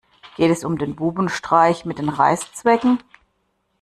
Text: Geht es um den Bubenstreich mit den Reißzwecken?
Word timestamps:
Geht 0.35 0.49
es 0.49 0.63
um 0.65 0.79
den 0.79 0.95
Bubenstreich 0.95 1.85
mit 1.85 1.99
den 1.99 2.09
Reißzwecken? 2.09 2.97